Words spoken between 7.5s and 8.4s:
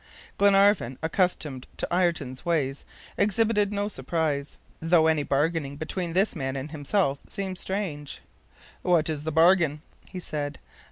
strange.